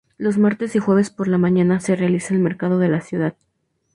Los 0.17 0.39
martes 0.39 0.75
y 0.75 0.79
jueves 0.79 1.11
por 1.11 1.27
la 1.27 1.37
mañana 1.37 1.79
se 1.79 1.95
realiza 1.95 2.33
el 2.33 2.39
mercado 2.39 2.79
de 2.79 2.89
la 2.89 3.01
ciudad. 3.01 3.35